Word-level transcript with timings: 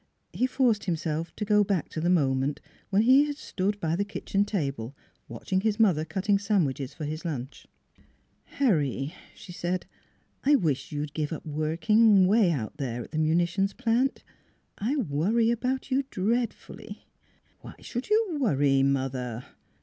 He 0.33 0.47
forced 0.47 0.85
himself 0.85 1.31
to 1.35 1.45
go 1.45 1.63
back 1.63 1.87
to 1.89 2.01
the 2.01 2.09
moment 2.09 2.59
when 2.89 3.03
he 3.03 3.25
had 3.25 3.37
stood 3.37 3.79
by 3.79 3.95
the 3.95 4.03
kitchen 4.03 4.45
table 4.45 4.95
watching 5.27 5.61
his 5.61 5.79
mother 5.79 6.05
cutting 6.05 6.39
sandwiches 6.39 6.91
for 6.95 7.05
his 7.05 7.23
lunch." 7.23 7.67
Harry," 8.57 9.13
she 9.35 9.51
said," 9.51 9.85
I 10.43 10.55
wish 10.55 10.91
you'd 10.91 11.13
give 11.13 11.31
up 11.31 11.45
working 11.45 12.25
'way 12.25 12.51
out 12.51 12.77
there 12.77 13.03
at 13.03 13.11
the 13.11 13.19
munitions 13.19 13.73
plant. 13.73 14.23
I 14.79 14.95
worry 14.95 15.51
about 15.51 15.91
you 15.91 16.03
dreadfully." 16.09 17.05
14 17.61 17.61
Why 17.61 17.75
should 17.83 18.09
you 18.09 18.39
worry, 18.41 18.81
mother? 18.81 19.45